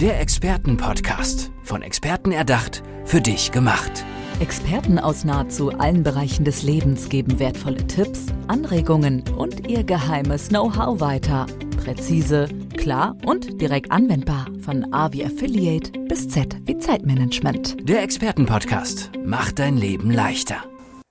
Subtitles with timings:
[0.00, 1.52] Der Expertenpodcast.
[1.62, 4.02] Von Experten erdacht, für dich gemacht.
[4.40, 11.00] Experten aus nahezu allen Bereichen des Lebens geben wertvolle Tipps, Anregungen und ihr geheimes Know-how
[11.00, 11.44] weiter.
[11.84, 14.46] Präzise, klar und direkt anwendbar.
[14.62, 17.86] Von A wie Affiliate bis Z wie Zeitmanagement.
[17.86, 20.64] Der Expertenpodcast macht dein Leben leichter.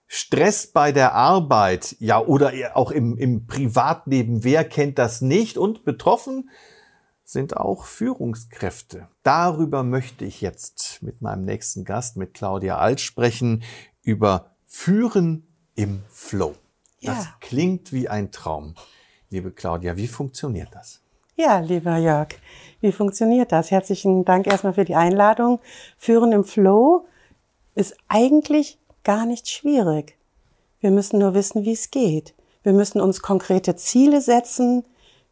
[0.07, 5.59] Stress bei der Arbeit, ja, oder auch im, im Privatleben, wer kennt das nicht?
[5.59, 6.49] Und betroffen
[7.31, 9.07] sind auch Führungskräfte.
[9.21, 13.61] Darüber möchte ich jetzt mit meinem nächsten Gast, mit Claudia Alt, sprechen,
[14.01, 16.55] über Führen im Flow.
[17.03, 17.35] Das ja.
[17.39, 18.73] klingt wie ein Traum.
[19.29, 21.01] Liebe Claudia, wie funktioniert das?
[21.35, 22.29] Ja, lieber Jörg,
[22.81, 23.69] wie funktioniert das?
[23.69, 25.59] Herzlichen Dank erstmal für die Einladung.
[25.99, 27.05] Führen im Flow
[27.75, 30.17] ist eigentlich gar nicht schwierig.
[30.79, 32.33] Wir müssen nur wissen, wie es geht.
[32.63, 34.83] Wir müssen uns konkrete Ziele setzen.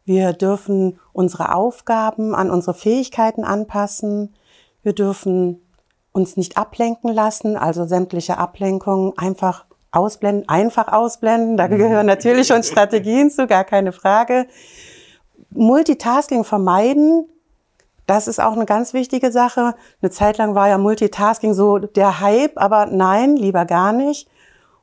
[0.08, 4.34] Wir dürfen unsere Aufgaben an unsere Fähigkeiten anpassen.
[4.82, 5.60] Wir dürfen
[6.12, 11.58] uns nicht ablenken lassen, also sämtliche Ablenkungen einfach ausblenden, einfach ausblenden.
[11.58, 14.46] Da gehören natürlich schon Strategien zu, gar keine Frage.
[15.50, 17.26] Multitasking vermeiden,
[18.06, 19.74] das ist auch eine ganz wichtige Sache.
[20.00, 24.26] Eine Zeit lang war ja Multitasking so der Hype, aber nein, lieber gar nicht.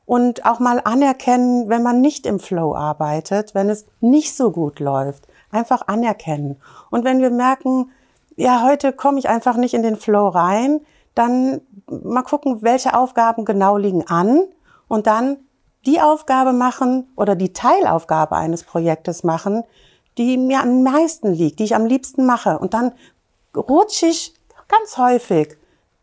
[0.06, 4.78] Und auch mal anerkennen, wenn man nicht im Flow arbeitet, wenn es nicht so gut
[4.80, 5.26] läuft.
[5.50, 6.60] Einfach anerkennen.
[6.90, 7.90] Und wenn wir merken,
[8.36, 10.80] ja, heute komme ich einfach nicht in den Flow rein,
[11.14, 14.42] dann mal gucken, welche Aufgaben genau liegen an
[14.88, 15.38] und dann
[15.86, 19.64] die Aufgabe machen oder die Teilaufgabe eines Projektes machen,
[20.18, 22.58] die mir am meisten liegt, die ich am liebsten mache.
[22.58, 22.92] Und dann
[23.56, 24.34] rutsche ich
[24.68, 25.56] ganz häufig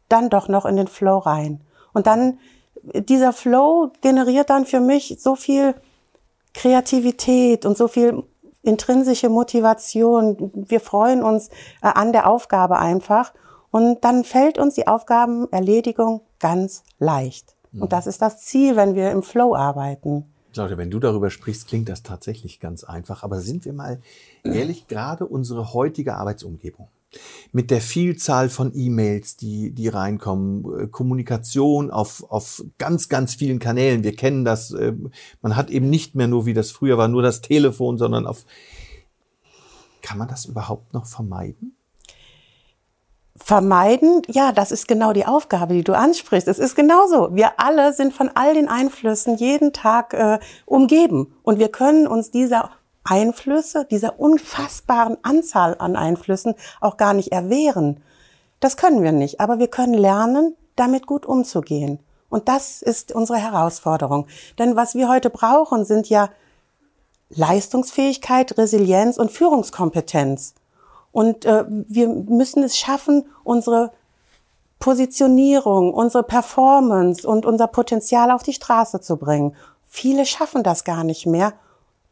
[0.09, 1.61] dann doch noch in den Flow rein.
[1.93, 2.39] Und dann,
[2.83, 5.75] dieser Flow generiert dann für mich so viel
[6.53, 8.23] Kreativität und so viel
[8.61, 10.51] intrinsische Motivation.
[10.53, 11.49] Wir freuen uns
[11.81, 13.33] äh, an der Aufgabe einfach.
[13.71, 17.55] Und dann fällt uns die Aufgabenerledigung ganz leicht.
[17.73, 17.89] Und mhm.
[17.89, 20.25] das ist das Ziel, wenn wir im Flow arbeiten.
[20.53, 23.23] Claudia, wenn du darüber sprichst, klingt das tatsächlich ganz einfach.
[23.23, 23.99] Aber sind wir mal
[24.43, 26.87] ehrlich, gerade unsere heutige Arbeitsumgebung
[27.51, 33.59] mit der Vielzahl von E-Mails, die, die reinkommen, äh, Kommunikation auf, auf ganz, ganz vielen
[33.59, 34.03] Kanälen.
[34.03, 34.71] Wir kennen das.
[34.71, 34.93] Äh,
[35.41, 38.45] man hat eben nicht mehr nur, wie das früher war, nur das Telefon, sondern auf.
[40.01, 41.77] Kann man das überhaupt noch vermeiden?
[43.35, 46.47] Vermeiden, ja, das ist genau die Aufgabe, die du ansprichst.
[46.47, 47.35] Es ist genauso.
[47.35, 52.29] Wir alle sind von all den Einflüssen jeden Tag äh, umgeben und wir können uns
[52.29, 52.69] dieser
[53.03, 58.01] Einflüsse, dieser unfassbaren Anzahl an Einflüssen auch gar nicht erwehren.
[58.59, 61.99] Das können wir nicht, aber wir können lernen, damit gut umzugehen.
[62.29, 64.27] Und das ist unsere Herausforderung.
[64.57, 66.29] Denn was wir heute brauchen, sind ja
[67.29, 70.55] Leistungsfähigkeit, Resilienz und Führungskompetenz.
[71.11, 73.91] Und äh, wir müssen es schaffen, unsere
[74.79, 79.55] Positionierung, unsere Performance und unser Potenzial auf die Straße zu bringen.
[79.85, 81.53] Viele schaffen das gar nicht mehr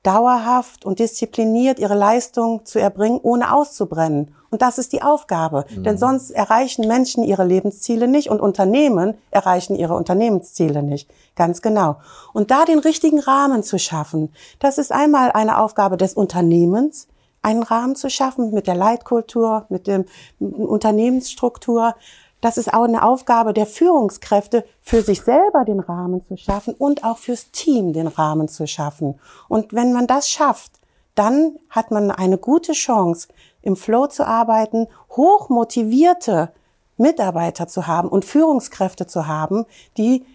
[0.04, 4.34] dauerhaft und diszipliniert ihre Leistung zu erbringen, ohne auszubrennen.
[4.50, 5.66] Und das ist die Aufgabe.
[5.70, 5.84] Mhm.
[5.84, 11.10] Denn sonst erreichen Menschen ihre Lebensziele nicht und Unternehmen erreichen ihre Unternehmensziele nicht.
[11.36, 11.98] Ganz genau.
[12.34, 17.08] Und da den richtigen Rahmen zu schaffen, das ist einmal eine Aufgabe des Unternehmens,
[17.42, 20.06] einen Rahmen zu schaffen mit der Leitkultur, mit dem
[20.40, 21.96] Unternehmensstruktur,
[22.42, 27.04] das ist auch eine Aufgabe der Führungskräfte, für sich selber den Rahmen zu schaffen und
[27.04, 29.20] auch fürs Team den Rahmen zu schaffen.
[29.48, 30.72] Und wenn man das schafft,
[31.16, 33.28] dann hat man eine gute Chance,
[33.62, 36.52] im Flow zu arbeiten, hoch motivierte
[36.98, 39.66] Mitarbeiter zu haben und Führungskräfte zu haben,
[39.98, 40.26] die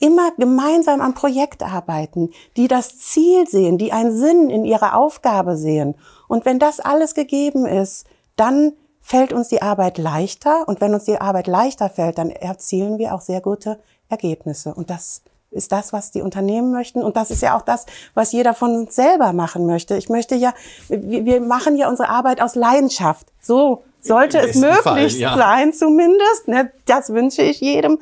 [0.00, 5.56] immer gemeinsam am Projekt arbeiten, die das Ziel sehen, die einen Sinn in ihrer Aufgabe
[5.56, 5.94] sehen.
[6.28, 8.06] Und wenn das alles gegeben ist,
[8.36, 8.72] dann
[9.12, 10.66] fällt uns die Arbeit leichter.
[10.66, 13.78] Und wenn uns die Arbeit leichter fällt, dann erzielen wir auch sehr gute
[14.08, 14.72] Ergebnisse.
[14.72, 17.02] Und das ist das, was die Unternehmen möchten.
[17.02, 17.84] Und das ist ja auch das,
[18.14, 19.98] was jeder von uns selber machen möchte.
[19.98, 20.54] Ich möchte ja,
[20.88, 23.26] wir machen ja unsere Arbeit aus Leidenschaft.
[23.38, 25.36] So sollte es möglich Fall, ja.
[25.36, 26.48] sein, zumindest.
[26.48, 26.72] Ne?
[26.86, 27.98] Das wünsche ich jedem.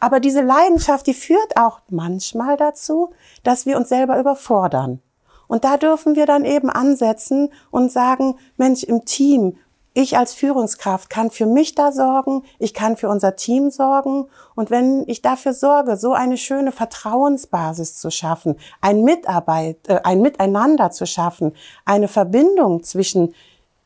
[0.00, 3.10] Aber diese Leidenschaft, die führt auch manchmal dazu,
[3.42, 5.02] dass wir uns selber überfordern.
[5.48, 9.58] Und da dürfen wir dann eben ansetzen und sagen, Mensch, im Team
[9.96, 14.28] ich als Führungskraft kann für mich da sorgen, ich kann für unser Team sorgen.
[14.54, 20.20] Und wenn ich dafür sorge, so eine schöne Vertrauensbasis zu schaffen, ein Mitarbeit, äh, ein
[20.20, 21.52] Miteinander zu schaffen,
[21.86, 23.34] eine Verbindung zwischen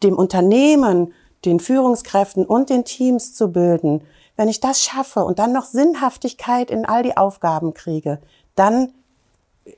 [0.02, 1.14] dem Unternehmen,
[1.44, 4.02] den Führungskräften und den Teams zu bilden,
[4.34, 8.18] wenn ich das schaffe und dann noch Sinnhaftigkeit in all die Aufgaben kriege,
[8.56, 8.92] dann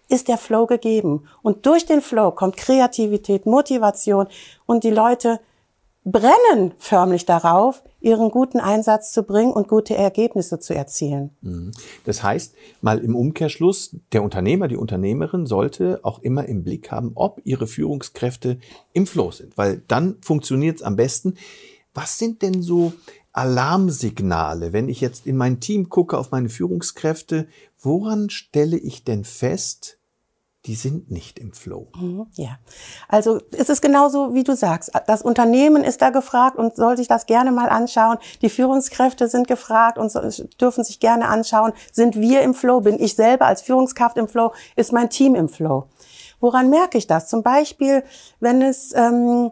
[0.08, 1.28] ist der Flow gegeben.
[1.42, 4.28] Und durch den Flow kommt Kreativität, Motivation
[4.64, 5.40] und die Leute
[6.04, 11.30] brennen förmlich darauf, ihren guten Einsatz zu bringen und gute Ergebnisse zu erzielen.
[11.42, 11.70] Mhm.
[12.04, 17.12] Das heißt, mal im Umkehrschluss, der Unternehmer, die Unternehmerin sollte auch immer im Blick haben,
[17.14, 18.58] ob ihre Führungskräfte
[18.92, 21.34] im Flow sind, weil dann funktioniert es am besten.
[21.94, 22.92] Was sind denn so
[23.32, 27.46] Alarmsignale, wenn ich jetzt in mein Team gucke, auf meine Führungskräfte?
[27.78, 29.98] Woran stelle ich denn fest,
[30.66, 31.88] die sind nicht im Flow.
[31.96, 32.58] Mhm, ja,
[33.08, 34.92] also es ist genauso, wie du sagst.
[35.06, 38.18] Das Unternehmen ist da gefragt und soll sich das gerne mal anschauen.
[38.42, 40.12] Die Führungskräfte sind gefragt und
[40.60, 41.72] dürfen sich gerne anschauen.
[41.90, 42.80] Sind wir im Flow?
[42.80, 44.52] Bin ich selber als Führungskraft im Flow?
[44.76, 45.88] Ist mein Team im Flow?
[46.38, 47.28] Woran merke ich das?
[47.28, 48.04] Zum Beispiel,
[48.38, 49.50] wenn es ähm,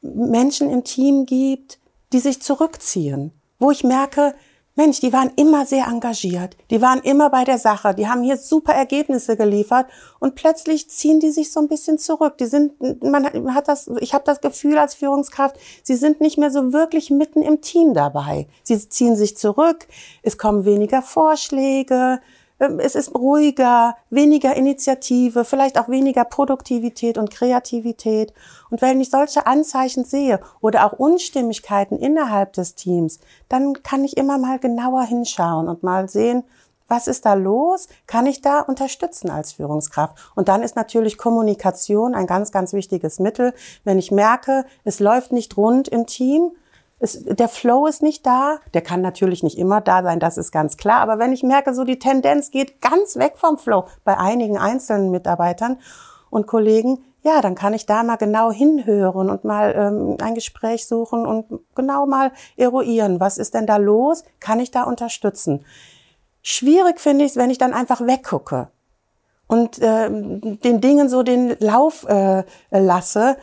[0.00, 1.78] Menschen im Team gibt,
[2.12, 4.34] die sich zurückziehen, wo ich merke,
[4.78, 8.36] Mensch, die waren immer sehr engagiert, die waren immer bei der Sache, die haben hier
[8.36, 9.86] super Ergebnisse geliefert.
[10.20, 12.38] Und plötzlich ziehen die sich so ein bisschen zurück.
[12.38, 16.52] Die sind, man hat das, ich habe das Gefühl als Führungskraft, sie sind nicht mehr
[16.52, 18.46] so wirklich mitten im Team dabei.
[18.62, 19.88] Sie ziehen sich zurück,
[20.22, 22.20] es kommen weniger Vorschläge,
[22.58, 28.32] es ist ruhiger, weniger Initiative, vielleicht auch weniger Produktivität und Kreativität.
[28.70, 34.16] Und wenn ich solche Anzeichen sehe oder auch Unstimmigkeiten innerhalb des Teams, dann kann ich
[34.16, 36.44] immer mal genauer hinschauen und mal sehen,
[36.88, 37.86] was ist da los?
[38.06, 40.16] Kann ich da unterstützen als Führungskraft?
[40.34, 43.52] Und dann ist natürlich Kommunikation ein ganz, ganz wichtiges Mittel.
[43.84, 46.52] Wenn ich merke, es läuft nicht rund im Team,
[47.00, 48.58] es, der Flow ist nicht da.
[48.74, 51.00] Der kann natürlich nicht immer da sein, das ist ganz klar.
[51.00, 55.10] Aber wenn ich merke, so die Tendenz geht ganz weg vom Flow bei einigen einzelnen
[55.10, 55.78] Mitarbeitern
[56.30, 60.86] und Kollegen, ja, dann kann ich da mal genau hinhören und mal ähm, ein Gespräch
[60.86, 64.24] suchen und genau mal eruieren, was ist denn da los?
[64.40, 65.64] Kann ich da unterstützen?
[66.42, 68.68] Schwierig finde ich es, wenn ich dann einfach weggucke
[69.48, 73.36] und äh, den Dingen so den Lauf äh, lasse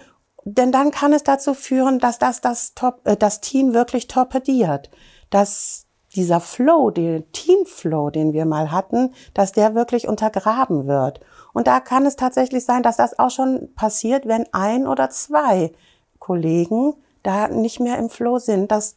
[0.46, 4.92] denn dann kann es dazu führen, dass das, das, Top, äh, das Team wirklich torpediert.
[5.32, 11.20] Dass dieser Flow, der Teamflow, den wir mal hatten, dass der wirklich untergraben wird.
[11.52, 15.74] Und da kann es tatsächlich sein, dass das auch schon passiert, wenn ein oder zwei
[16.20, 16.94] Kollegen
[17.24, 18.96] da nicht mehr im Flow sind, dass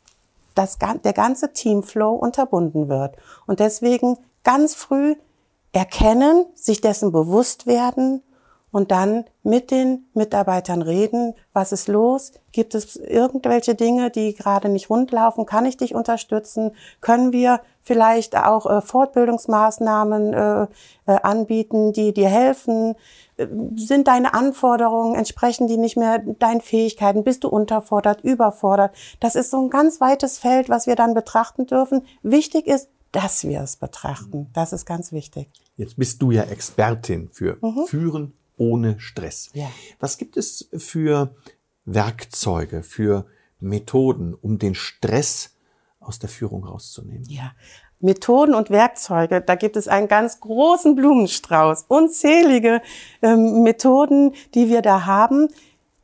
[0.55, 3.17] das, der ganze Teamflow unterbunden wird.
[3.47, 5.17] Und deswegen ganz früh
[5.73, 8.23] erkennen, sich dessen bewusst werden
[8.79, 12.31] und dann mit den Mitarbeitern reden, was ist los?
[12.53, 15.47] Gibt es irgendwelche Dinge, die gerade nicht rund laufen?
[15.47, 16.77] Kann ich dich unterstützen?
[17.01, 20.67] Können wir vielleicht auch äh, Fortbildungsmaßnahmen äh, äh,
[21.07, 22.95] anbieten, die dir helfen?
[23.75, 27.25] Sind deine Anforderungen, entsprechen die nicht mehr deinen Fähigkeiten?
[27.25, 28.95] Bist du unterfordert, überfordert?
[29.19, 32.03] Das ist so ein ganz weites Feld, was wir dann betrachten dürfen.
[32.23, 34.51] Wichtig ist, dass wir es betrachten.
[34.53, 35.49] Das ist ganz wichtig.
[35.77, 37.87] Jetzt bist du ja Expertin für mhm.
[37.87, 39.51] Führen ohne Stress.
[39.55, 39.71] Ja.
[39.99, 41.35] Was gibt es für
[41.85, 43.27] Werkzeuge, für
[43.61, 45.57] Methoden, um den Stress
[46.01, 47.25] aus der Führung rauszunehmen?
[47.29, 47.53] Ja.
[48.01, 52.81] Methoden und Werkzeuge, da gibt es einen ganz großen Blumenstrauß, unzählige
[53.23, 55.49] ähm, Methoden, die wir da haben.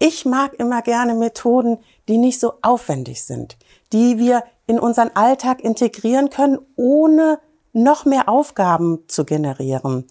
[0.00, 1.78] Ich mag immer gerne Methoden,
[2.08, 3.56] die nicht so aufwendig sind,
[3.92, 7.38] die wir in unseren Alltag integrieren können, ohne
[7.72, 10.06] noch mehr Aufgaben zu generieren.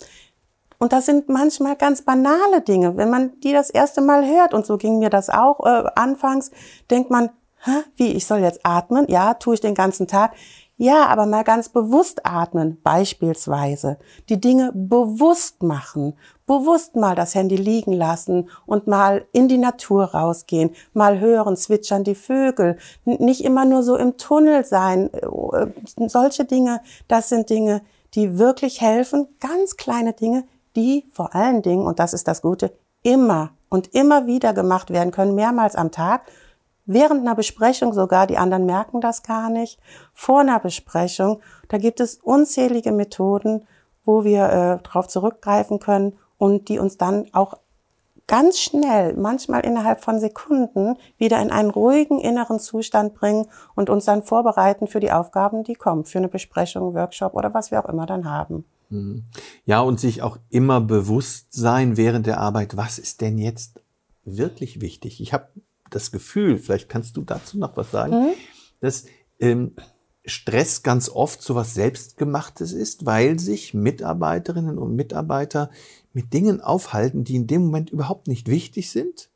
[0.84, 2.98] Und das sind manchmal ganz banale Dinge.
[2.98, 6.52] Wenn man die das erste Mal hört, und so ging mir das auch äh, anfangs,
[6.92, 7.30] denkt man,
[7.64, 9.06] Hä, wie, ich soll jetzt atmen?
[9.08, 10.34] Ja, tue ich den ganzen Tag.
[10.76, 13.98] Ja, aber mal ganz bewusst atmen, beispielsweise.
[14.28, 16.18] Die Dinge bewusst machen.
[16.46, 20.72] Bewusst mal das Handy liegen lassen und mal in die Natur rausgehen.
[20.92, 22.78] Mal hören, zwitschern die Vögel.
[23.06, 25.10] Nicht immer nur so im Tunnel sein.
[25.14, 25.68] Äh,
[26.10, 27.84] solche Dinge, das sind Dinge,
[28.16, 29.30] die wirklich helfen.
[29.40, 30.44] Ganz kleine Dinge,
[30.76, 35.12] die vor allen Dingen, und das ist das Gute, immer und immer wieder gemacht werden
[35.12, 36.24] können, mehrmals am Tag,
[36.86, 39.80] während einer Besprechung sogar, die anderen merken das gar nicht,
[40.14, 43.66] vor einer Besprechung, da gibt es unzählige Methoden,
[44.06, 47.56] wo wir äh, darauf zurückgreifen können und die uns dann auch
[48.28, 54.06] ganz schnell, manchmal innerhalb von Sekunden, wieder in einen ruhigen inneren Zustand bringen und uns
[54.06, 57.90] dann vorbereiten für die Aufgaben, die kommen, für eine Besprechung, Workshop oder was wir auch
[57.90, 58.66] immer dann haben.
[58.94, 59.24] Mhm.
[59.66, 63.82] Ja, und sich auch immer bewusst sein während der Arbeit, was ist denn jetzt
[64.24, 65.20] wirklich wichtig?
[65.20, 65.48] Ich habe
[65.90, 68.34] das Gefühl, vielleicht kannst du dazu noch was sagen, mhm.
[68.80, 69.06] dass
[69.40, 69.76] ähm,
[70.26, 75.70] Stress ganz oft so was Selbstgemachtes ist, weil sich Mitarbeiterinnen und Mitarbeiter
[76.14, 79.30] mit Dingen aufhalten, die in dem Moment überhaupt nicht wichtig sind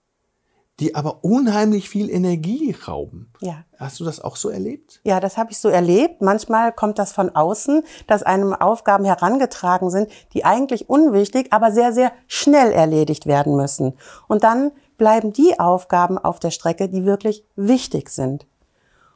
[0.79, 3.31] die aber unheimlich viel Energie rauben.
[3.41, 3.63] Ja.
[3.79, 4.99] Hast du das auch so erlebt?
[5.03, 6.21] Ja, das habe ich so erlebt.
[6.21, 11.93] Manchmal kommt das von außen, dass einem Aufgaben herangetragen sind, die eigentlich unwichtig, aber sehr,
[11.93, 13.93] sehr schnell erledigt werden müssen.
[14.27, 18.45] Und dann bleiben die Aufgaben auf der Strecke, die wirklich wichtig sind.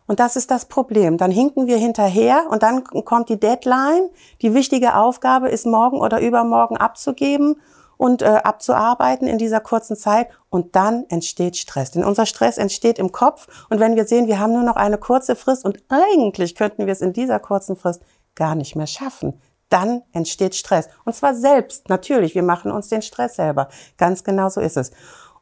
[0.08, 1.18] Und das ist das Problem.
[1.18, 4.10] Dann hinken wir hinterher und dann kommt die Deadline.
[4.42, 7.62] Die wichtige Aufgabe ist morgen oder übermorgen abzugeben
[8.02, 10.30] und äh, abzuarbeiten in dieser kurzen Zeit.
[10.50, 11.92] Und dann entsteht Stress.
[11.92, 13.48] Denn unser Stress entsteht im Kopf.
[13.70, 16.94] Und wenn wir sehen, wir haben nur noch eine kurze Frist und eigentlich könnten wir
[16.94, 18.02] es in dieser kurzen Frist
[18.34, 19.40] gar nicht mehr schaffen,
[19.70, 20.90] dann entsteht Stress.
[21.06, 22.34] Und zwar selbst, natürlich.
[22.34, 23.70] Wir machen uns den Stress selber.
[24.00, 24.90] Ganz genau so ist es.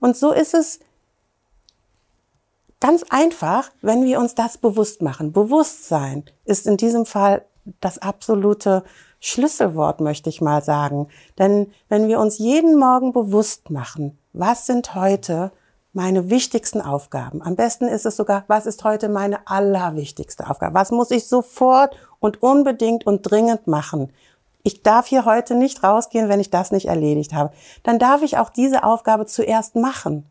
[0.02, 0.82] Und so ist es
[2.82, 5.34] Ganz einfach, wenn wir uns das bewusst machen.
[5.34, 7.44] Bewusstsein ist in diesem Fall
[7.82, 8.86] das absolute
[9.20, 11.08] Schlüsselwort, möchte ich mal sagen.
[11.38, 15.52] Denn wenn wir uns jeden Morgen bewusst machen, was sind heute
[15.92, 17.42] meine wichtigsten Aufgaben?
[17.42, 20.76] Am besten ist es sogar, was ist heute meine allerwichtigste Aufgabe?
[20.76, 24.12] Was muss ich sofort und unbedingt und dringend machen?
[24.64, 27.54] Ich darf hier heute nicht rausgehen, wenn ich das nicht erledigt habe.
[27.84, 30.26] Dann darf ich auch diese Aufgabe zuerst machen.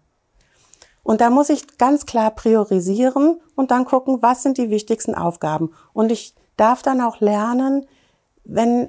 [1.02, 5.72] Und da muss ich ganz klar priorisieren und dann gucken, was sind die wichtigsten Aufgaben.
[5.94, 7.86] Und ich darf dann auch lernen,
[8.48, 8.88] wenn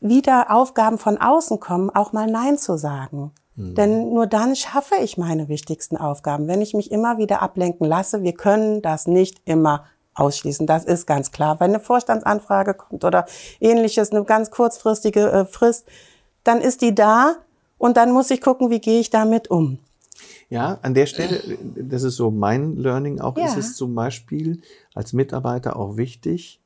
[0.00, 3.30] wieder Aufgaben von außen kommen, auch mal Nein zu sagen.
[3.56, 3.74] Mhm.
[3.74, 6.48] Denn nur dann schaffe ich meine wichtigsten Aufgaben.
[6.48, 9.84] Wenn ich mich immer wieder ablenken lasse, wir können das nicht immer
[10.14, 10.66] ausschließen.
[10.66, 11.60] Das ist ganz klar.
[11.60, 13.26] Wenn eine Vorstandsanfrage kommt oder
[13.60, 15.86] ähnliches, eine ganz kurzfristige äh, Frist,
[16.42, 17.36] dann ist die da
[17.78, 19.78] und dann muss ich gucken, wie gehe ich damit um.
[20.48, 23.46] Ja, an der Stelle, das ist so mein Learning auch, ja.
[23.46, 24.60] ist es zum Beispiel
[24.94, 26.60] als Mitarbeiter auch wichtig,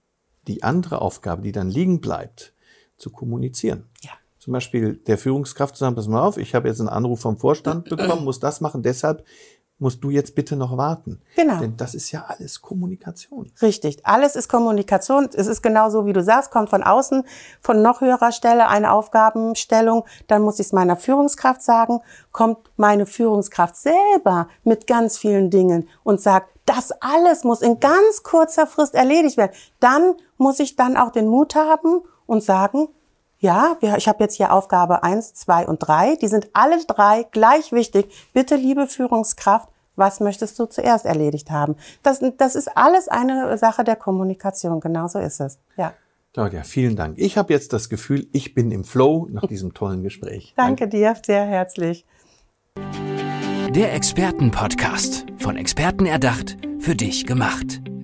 [0.48, 2.54] die andere Aufgabe, die dann liegen bleibt,
[2.96, 3.84] zu kommunizieren.
[4.02, 4.10] Ja.
[4.38, 7.36] Zum Beispiel der Führungskraft zu sagen, pass mal auf, ich habe jetzt einen Anruf vom
[7.36, 9.24] Vorstand bekommen, muss das machen, deshalb
[9.78, 11.20] musst du jetzt bitte noch warten.
[11.36, 11.60] Genau.
[11.60, 13.50] Denn das ist ja alles Kommunikation.
[13.62, 14.04] Richtig.
[14.04, 15.28] Alles ist Kommunikation.
[15.32, 17.24] Es ist genau so, wie du sagst, kommt von außen,
[17.60, 20.04] von noch höherer Stelle eine Aufgabenstellung.
[20.26, 22.00] Dann muss ich es meiner Führungskraft sagen.
[22.32, 28.22] Kommt meine Führungskraft selber mit ganz vielen Dingen und sagt, das alles muss in ganz
[28.22, 29.52] kurzer Frist erledigt werden.
[29.80, 32.88] Dann muss ich dann auch den Mut haben und sagen,
[33.40, 36.16] ja, ich habe jetzt hier Aufgabe eins, zwei und drei.
[36.16, 38.12] Die sind alle drei gleich wichtig.
[38.32, 41.76] Bitte, liebe Führungskraft, was möchtest du zuerst erledigt haben?
[42.02, 44.80] Das, das ist alles eine Sache der Kommunikation.
[44.80, 45.58] Genauso ist es.
[45.76, 45.94] Ja.
[46.34, 47.18] Claudia, vielen Dank.
[47.18, 50.54] Ich habe jetzt das Gefühl, ich bin im Flow nach diesem tollen Gespräch.
[50.56, 52.06] Danke, Danke dir sehr herzlich.
[53.70, 55.26] Der Expertenpodcast.
[55.38, 57.80] Von Experten erdacht, für dich gemacht.